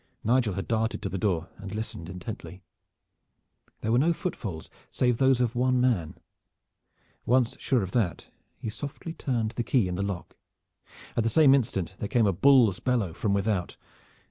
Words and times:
Nigel 0.23 0.55
had 0.55 0.67
darted 0.67 1.03
to 1.03 1.09
the 1.09 1.19
door 1.19 1.49
and 1.57 1.75
listened 1.75 2.09
intently. 2.09 2.63
There 3.81 3.91
were 3.91 3.99
no 3.99 4.13
footfalls 4.13 4.67
save 4.89 5.19
those 5.19 5.39
of 5.39 5.53
one 5.55 5.79
man. 5.79 6.15
Once 7.23 7.55
sure 7.59 7.83
of 7.83 7.91
that, 7.91 8.31
he 8.57 8.67
softly 8.67 9.13
turned 9.13 9.51
the 9.51 9.63
key 9.63 9.87
in 9.87 9.93
the 9.93 10.01
lock. 10.01 10.35
At 11.15 11.23
the 11.23 11.29
same 11.29 11.53
instant 11.53 11.93
there 11.99 12.09
came 12.09 12.25
a 12.25 12.33
bull's 12.33 12.79
bellow 12.79 13.13
from 13.13 13.35
without. 13.35 13.77